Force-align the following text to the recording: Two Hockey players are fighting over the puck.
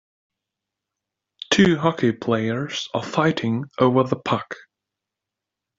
Two 1.51 1.77
Hockey 1.77 2.11
players 2.11 2.89
are 2.95 3.03
fighting 3.03 3.65
over 3.77 4.01
the 4.01 4.15
puck. 4.15 4.55